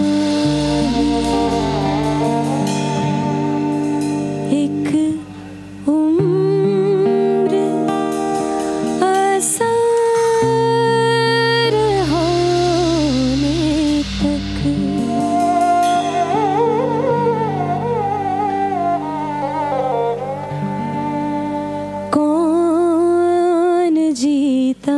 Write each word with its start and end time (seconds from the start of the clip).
जीता 24.66 24.93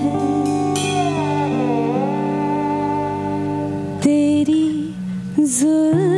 है। 0.00 0.12
तेरी 4.00 4.64
जुल्म 5.40 6.17